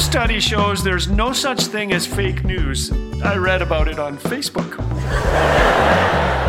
study 0.00 0.40
shows 0.40 0.82
there's 0.82 1.08
no 1.08 1.32
such 1.32 1.66
thing 1.66 1.92
as 1.92 2.06
fake 2.06 2.42
news. 2.42 2.90
I 3.22 3.36
read 3.36 3.60
about 3.60 3.86
it 3.86 3.98
on 3.98 4.16
Facebook. 4.16 4.76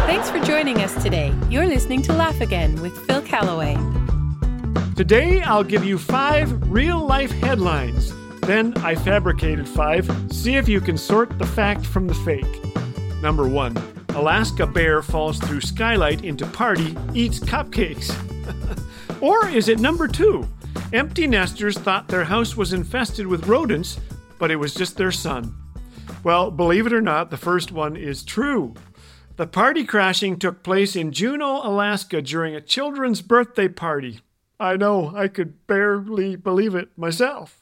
Thanks 0.06 0.30
for 0.30 0.40
joining 0.40 0.78
us 0.82 1.04
today. 1.04 1.34
You're 1.50 1.66
listening 1.66 2.02
to 2.04 2.14
Laugh 2.14 2.40
Again 2.40 2.82
with 2.82 2.98
Phil 3.06 3.22
Callaway. 3.22 3.76
Today, 4.96 5.42
I'll 5.42 5.66
give 5.66 5.84
you 5.84 5.98
five 5.98 6.72
real 6.72 7.06
life 7.06 7.32
headlines. 7.32 8.14
Then 8.42 8.74
I 8.78 8.96
fabricated 8.96 9.68
five. 9.68 10.10
See 10.32 10.56
if 10.56 10.70
you 10.70 10.80
can 10.80 10.98
sort 10.98 11.38
the 11.38 11.46
fact 11.46 11.86
from 11.86 12.08
the 12.08 12.16
fake. 12.16 12.46
Number 13.22 13.48
one 13.48 13.76
Alaska 14.10 14.66
bear 14.66 15.02
falls 15.02 15.40
through 15.40 15.62
skylight 15.62 16.24
into 16.24 16.46
party, 16.46 16.96
eats 17.14 17.40
cupcakes. 17.40 18.12
or 19.22 19.48
is 19.50 19.68
it 19.68 19.80
number 19.80 20.08
two? 20.08 20.48
Empty 20.94 21.28
nesters 21.28 21.78
thought 21.78 22.08
their 22.08 22.26
house 22.26 22.58
was 22.58 22.74
infested 22.74 23.28
with 23.28 23.48
rodents, 23.48 24.00
but 24.40 24.52
it 24.52 24.58
was 24.58 24.74
just 24.74 24.98
their 24.98 25.12
son. 25.12 25.56
Well, 26.24 26.52
believe 26.52 26.86
it 26.86 26.94
or 26.94 27.02
not, 27.02 27.30
the 27.30 27.38
first 27.38 27.72
one 27.72 27.96
is 27.96 28.24
true. 28.24 28.74
The 29.38 29.48
party 29.48 29.86
crashing 29.86 30.38
took 30.38 30.64
place 30.64 30.96
in 30.96 31.12
Juneau, 31.12 31.62
Alaska 31.64 32.22
during 32.22 32.56
a 32.56 32.62
children's 32.62 33.22
birthday 33.22 33.68
party. 33.68 34.20
I 34.60 34.78
know, 34.78 35.14
I 35.16 35.28
could 35.28 35.66
barely 35.66 36.36
believe 36.36 36.76
it 36.76 36.90
myself. 36.98 37.62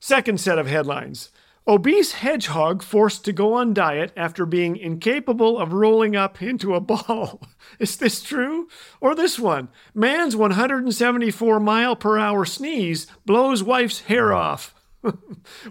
Second 0.00 0.40
set 0.40 0.58
of 0.58 0.66
headlines 0.66 1.30
Obese 1.68 2.12
hedgehog 2.12 2.82
forced 2.82 3.26
to 3.26 3.32
go 3.32 3.52
on 3.52 3.74
diet 3.74 4.10
after 4.16 4.46
being 4.46 4.74
incapable 4.74 5.58
of 5.58 5.74
rolling 5.74 6.16
up 6.16 6.40
into 6.40 6.74
a 6.74 6.80
ball. 6.80 7.42
Is 7.78 7.98
this 7.98 8.22
true? 8.22 8.68
Or 9.02 9.14
this 9.14 9.38
one 9.38 9.68
man's 9.94 10.34
174 10.34 11.60
mile 11.60 11.94
per 11.94 12.16
hour 12.16 12.46
sneeze 12.46 13.06
blows 13.26 13.62
wife's 13.62 14.00
hair 14.00 14.32
off. 14.32 14.74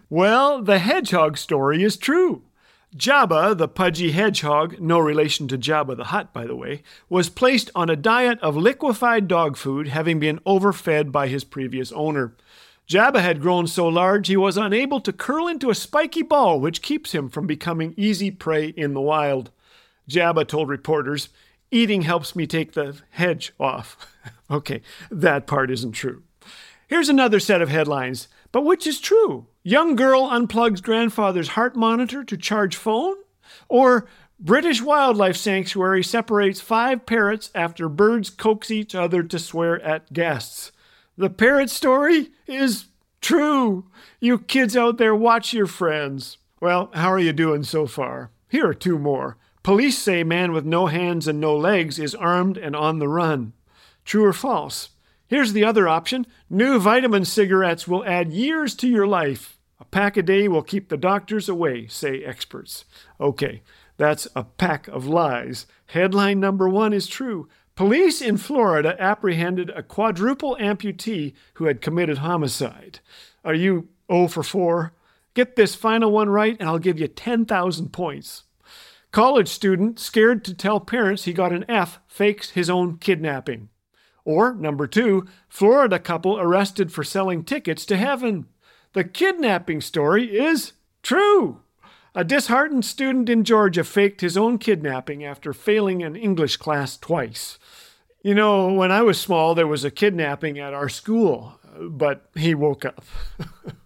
well, 0.10 0.62
the 0.62 0.78
hedgehog 0.78 1.36
story 1.36 1.82
is 1.82 1.98
true. 1.98 2.44
Jabba, 2.96 3.58
the 3.58 3.68
pudgy 3.68 4.12
hedgehog, 4.12 4.80
no 4.80 5.00
relation 5.00 5.48
to 5.48 5.58
Jabba 5.58 5.98
the 5.98 6.06
Hutt, 6.06 6.32
by 6.32 6.46
the 6.46 6.56
way, 6.56 6.84
was 7.10 7.30
placed 7.30 7.72
on 7.74 7.90
a 7.90 7.96
diet 7.96 8.40
of 8.42 8.56
liquefied 8.56 9.28
dog 9.28 9.58
food, 9.58 9.88
having 9.88 10.20
been 10.20 10.40
overfed 10.46 11.12
by 11.12 11.28
his 11.28 11.44
previous 11.44 11.92
owner. 11.92 12.36
Jabba 12.88 13.20
had 13.20 13.42
grown 13.42 13.68
so 13.68 13.88
large 13.88 14.28
he 14.28 14.38
was 14.38 14.58
unable 14.58 15.02
to 15.02 15.12
curl 15.12 15.48
into 15.48 15.70
a 15.70 15.76
spiky 15.76 16.22
ball, 16.22 16.60
which 16.60 16.82
keeps 16.82 17.14
him 17.14 17.30
from 17.30 17.46
becoming 17.46 17.94
easy 17.98 18.32
prey 18.32 18.68
in 18.68 18.94
the 18.94 19.02
wild. 19.02 19.52
Jabba 20.10 20.48
told 20.48 20.70
reporters, 20.70 21.30
Eating 21.70 22.04
helps 22.04 22.34
me 22.34 22.48
take 22.48 22.72
the 22.72 22.98
hedge 23.10 23.52
off. 23.60 23.98
okay, 24.52 24.82
that 25.12 25.48
part 25.48 25.70
isn't 25.70 25.92
true. 25.92 26.24
Here's 26.88 27.10
another 27.10 27.42
set 27.42 27.62
of 27.62 27.68
headlines. 27.68 28.30
But 28.54 28.64
which 28.64 28.88
is 28.88 29.02
true? 29.02 29.48
Young 29.64 29.98
girl 29.98 30.30
unplugs 30.30 30.82
grandfather's 30.82 31.50
heart 31.50 31.76
monitor 31.76 32.24
to 32.24 32.38
charge 32.38 32.78
phone? 32.78 33.16
Or 33.68 34.08
British 34.40 34.82
wildlife 34.82 35.36
sanctuary 35.36 36.04
separates 36.04 36.62
five 36.62 37.06
parrots 37.06 37.52
after 37.54 37.90
birds 37.90 38.30
coax 38.30 38.72
each 38.72 38.96
other 38.96 39.24
to 39.24 39.40
swear 39.40 39.82
at 39.82 40.14
guests? 40.14 40.72
The 41.18 41.30
parrot 41.30 41.70
story 41.70 42.30
is 42.46 42.86
true. 43.22 43.86
You 44.20 44.38
kids 44.38 44.78
out 44.78 44.98
there, 44.98 45.16
watch 45.16 45.52
your 45.52 45.66
friends. 45.66 46.38
Well, 46.62 46.92
how 46.94 47.12
are 47.12 47.20
you 47.20 47.34
doing 47.34 47.64
so 47.64 47.88
far? 47.88 48.32
Here 48.48 48.68
are 48.68 48.74
two 48.74 49.00
more. 49.00 49.38
Police 49.64 49.98
say 49.98 50.24
man 50.24 50.54
with 50.54 50.66
no 50.66 50.86
hands 50.86 51.28
and 51.28 51.40
no 51.40 51.56
legs 51.58 52.00
is 52.00 52.16
armed 52.16 52.58
and 52.58 52.76
on 52.76 53.00
the 53.00 53.08
run. 53.08 53.54
True 54.06 54.26
or 54.26 54.34
false? 54.34 54.92
Here's 55.28 55.54
the 55.54 55.66
other 55.66 55.88
option 55.88 56.26
new 56.50 56.80
vitamin 56.80 57.26
cigarettes 57.26 57.88
will 57.88 58.06
add 58.06 58.32
years 58.32 58.76
to 58.76 58.88
your 58.88 59.08
life. 59.08 59.60
A 59.80 59.86
pack 59.86 60.18
a 60.18 60.24
day 60.24 60.48
will 60.48 60.64
keep 60.64 60.90
the 60.90 60.98
doctors 60.98 61.50
away, 61.50 61.88
say 61.88 62.24
experts. 62.24 62.86
Okay, 63.20 63.62
that's 63.98 64.28
a 64.36 64.44
pack 64.44 64.88
of 64.88 65.06
lies. 65.08 65.66
Headline 65.88 66.40
number 66.40 66.70
one 66.70 66.94
is 66.94 67.08
true. 67.08 67.50
Police 67.78 68.24
in 68.24 68.38
Florida 68.38 68.96
apprehended 69.00 69.70
a 69.70 69.84
quadruple 69.84 70.58
amputee 70.60 71.36
who 71.54 71.66
had 71.66 71.80
committed 71.80 72.18
homicide. 72.18 73.02
Are 73.46 73.54
you 73.54 73.88
0 74.12 74.30
for 74.30 74.42
4? 74.42 74.94
Get 75.36 75.56
this 75.56 75.76
final 75.76 76.12
one 76.12 76.28
right, 76.28 76.58
and 76.60 76.68
I'll 76.68 76.80
give 76.80 77.00
you 77.00 77.08
10,000 77.08 77.94
points. 77.94 78.46
College 79.12 79.48
student 79.48 80.00
scared 80.00 80.44
to 80.46 80.56
tell 80.56 80.80
parents 80.80 81.26
he 81.26 81.34
got 81.34 81.54
an 81.54 81.66
F 81.70 82.00
fakes 82.08 82.50
his 82.50 82.68
own 82.68 82.98
kidnapping. 82.98 83.70
Or, 84.26 84.56
number 84.56 84.88
two, 84.88 85.28
Florida 85.48 86.00
couple 86.00 86.40
arrested 86.40 86.92
for 86.92 87.04
selling 87.04 87.44
tickets 87.44 87.86
to 87.86 87.98
heaven. 87.98 88.48
The 88.94 89.04
kidnapping 89.04 89.82
story 89.82 90.36
is 90.36 90.74
true. 91.04 91.62
A 92.18 92.24
disheartened 92.24 92.84
student 92.84 93.30
in 93.30 93.44
Georgia 93.44 93.84
faked 93.84 94.22
his 94.22 94.36
own 94.36 94.58
kidnapping 94.58 95.24
after 95.24 95.54
failing 95.54 96.02
an 96.02 96.16
English 96.16 96.58
class 96.58 96.98
twice. 96.98 97.60
You 98.24 98.34
know, 98.34 98.74
when 98.74 98.92
I 98.92 99.04
was 99.04 99.22
small, 99.22 99.54
there 99.54 99.68
was 99.68 99.86
a 99.86 99.92
kidnapping 99.92 100.58
at 100.58 100.74
our 100.74 100.90
school, 100.90 101.60
but 101.80 102.28
he 102.34 102.56
woke 102.56 102.86
up. 102.86 103.06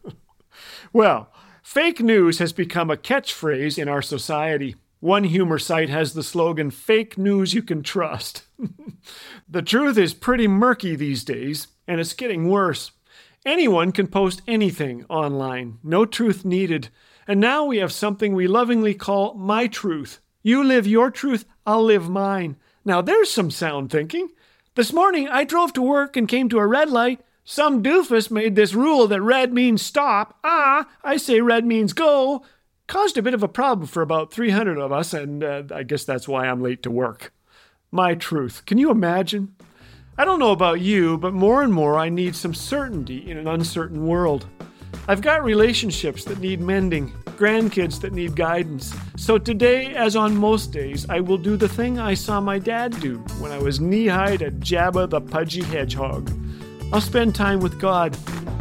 well, 0.94 1.30
fake 1.62 2.00
news 2.00 2.40
has 2.40 2.54
become 2.54 2.90
a 2.90 2.96
catchphrase 2.96 3.78
in 3.78 3.90
our 3.90 4.02
society. 4.02 4.78
One 5.02 5.26
humor 5.26 5.60
site 5.60 5.90
has 5.90 6.14
the 6.14 6.24
slogan, 6.24 6.72
Fake 6.72 7.18
news 7.18 7.54
you 7.54 7.62
can 7.62 7.84
trust. 7.84 8.44
the 9.50 9.62
truth 9.62 9.98
is 9.98 10.14
pretty 10.14 10.48
murky 10.48 10.96
these 10.96 11.26
days, 11.26 11.68
and 11.86 12.00
it's 12.00 12.14
getting 12.14 12.48
worse. 12.48 12.92
Anyone 13.46 13.92
can 13.92 14.06
post 14.06 14.44
anything 14.48 15.04
online, 15.10 15.80
no 15.84 16.06
truth 16.06 16.46
needed. 16.46 16.90
And 17.28 17.40
now 17.40 17.66
we 17.66 17.78
have 17.78 17.92
something 17.92 18.36
we 18.36 18.46
lovingly 18.46 18.94
call 18.94 19.34
my 19.34 19.66
truth. 19.66 20.20
You 20.44 20.64
live 20.64 20.86
your 20.86 21.10
truth, 21.10 21.46
I'll 21.66 21.84
live 21.84 22.08
mine. 22.08 22.58
Now 22.86 23.02
there's 23.02 23.32
some 23.32 23.50
sound 23.50 23.90
thinking. 23.90 24.30
This 24.76 24.94
morning 24.94 25.28
I 25.28 25.44
drove 25.44 25.74
to 25.74 25.82
work 25.82 26.16
and 26.16 26.28
came 26.28 26.50
to 26.50 26.60
a 26.60 26.68
red 26.68 26.92
light. 26.92 27.22
Some 27.44 27.82
doofus 27.82 28.30
made 28.30 28.56
this 28.56 28.76
rule 28.76 29.08
that 29.08 29.22
red 29.22 29.52
means 29.52 29.82
stop. 29.82 30.38
Ah, 30.44 30.88
I 31.04 31.18
say 31.18 31.42
red 31.42 31.66
means 31.66 31.94
go. 31.94 32.44
Caused 32.86 33.18
a 33.18 33.24
bit 33.24 33.34
of 33.34 33.42
a 33.42 33.48
problem 33.48 33.88
for 33.88 34.04
about 34.04 34.32
300 34.32 34.78
of 34.78 34.92
us, 34.92 35.16
and 35.16 35.44
uh, 35.44 35.64
I 35.74 35.82
guess 35.82 36.06
that's 36.06 36.28
why 36.28 36.46
I'm 36.46 36.62
late 36.62 36.84
to 36.84 36.92
work. 36.92 37.34
My 37.92 38.14
truth. 38.14 38.66
Can 38.68 38.78
you 38.78 38.92
imagine? 38.92 39.56
I 40.18 40.26
don't 40.26 40.40
know 40.40 40.52
about 40.52 40.82
you, 40.82 41.18
but 41.18 41.34
more 41.34 41.64
and 41.64 41.74
more 41.74 41.98
I 41.98 42.10
need 42.10 42.36
some 42.36 42.54
certainty 42.54 43.30
in 43.32 43.38
an 43.38 43.48
uncertain 43.48 44.06
world. 44.06 44.46
I've 45.08 45.22
got 45.22 45.44
relationships 45.44 46.26
that 46.26 46.40
need 46.40 46.60
mending, 46.60 47.12
grandkids 47.38 48.02
that 48.02 48.12
need 48.12 48.36
guidance. 48.36 48.94
So 49.16 49.38
today, 49.38 49.96
as 49.96 50.18
on 50.18 50.36
most 50.36 50.74
days, 50.74 51.10
I 51.10 51.22
will 51.22 51.38
do 51.38 51.56
the 51.56 51.70
thing 51.70 51.98
I 51.98 52.14
saw 52.14 52.42
my 52.42 52.60
dad 52.60 53.00
do 53.00 53.20
when 53.40 53.52
I 53.54 53.58
was 53.58 53.80
knee 53.80 54.08
high 54.08 54.36
to 54.38 54.52
Jabba 54.52 55.10
the 55.10 55.22
Pudgy 55.22 55.64
Hedgehog. 55.64 56.30
I'll 56.92 57.02
spend 57.02 57.34
time 57.34 57.62
with 57.62 57.80
God, 57.80 58.16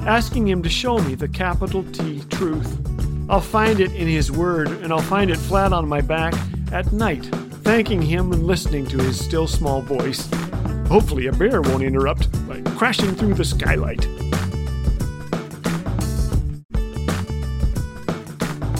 asking 0.06 0.49
Him 0.49 0.62
to 0.62 0.71
show 0.71 0.99
me 0.99 1.17
the 1.17 1.28
capital 1.28 1.82
T 1.93 2.22
truth. 2.31 2.78
I'll 3.28 3.41
find 3.41 3.81
it 3.81 3.93
in 3.93 4.06
His 4.06 4.31
Word, 4.31 4.69
and 4.69 4.93
I'll 4.93 5.00
find 5.00 5.31
it 5.31 5.37
flat 5.37 5.72
on 5.72 5.88
my 5.88 6.00
back 6.00 6.34
at 6.71 6.93
night, 6.93 7.25
thanking 7.65 8.00
Him 8.00 8.32
and 8.32 8.47
listening 8.47 8.87
to 8.87 8.99
His 8.99 9.22
still 9.22 9.49
small 9.49 9.82
voice. 9.82 10.28
Hopefully, 10.91 11.28
a 11.28 11.33
bear 11.33 11.62
won't 11.62 11.84
interrupt 11.84 12.33
by 12.49 12.61
crashing 12.73 13.15
through 13.15 13.34
the 13.34 13.45
skylight. 13.45 14.05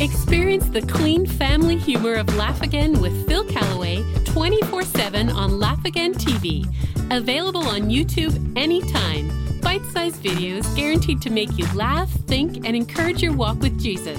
Experience 0.01 0.69
the 0.71 0.83
clean 0.89 1.25
family 1.25 1.77
humor 1.77 2.15
of 2.15 2.35
Laugh 2.35 2.63
Again 2.63 3.01
with 3.01 3.29
Phil 3.29 3.45
Callaway 3.45 4.03
24 4.25 4.83
7 4.83 5.31
on 5.31 5.61
Laugh 5.61 5.85
Again 5.85 6.13
TV. 6.13 6.67
Available 7.13 7.63
on 7.69 7.83
YouTube 7.83 8.35
anytime. 8.57 9.31
Bite 9.61 9.85
sized 9.93 10.21
videos 10.21 10.65
guaranteed 10.75 11.23
to 11.23 11.31
make 11.31 11.57
you 11.57 11.67
laugh, 11.75 12.11
think, 12.27 12.67
and 12.67 12.75
encourage 12.75 13.23
your 13.23 13.35
walk 13.35 13.61
with 13.61 13.81
Jesus. 13.81 14.19